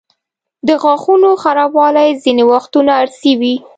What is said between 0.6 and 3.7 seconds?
د غاښونو خرابوالی ځینې وختونه ارثي وي.